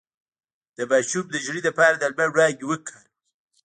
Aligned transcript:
د 0.77 0.79
ماشوم 0.91 1.25
د 1.31 1.35
ژیړي 1.43 1.61
لپاره 1.67 1.93
د 1.97 2.03
لمر 2.11 2.29
وړانګې 2.31 2.65
وکاروئ 2.67 3.05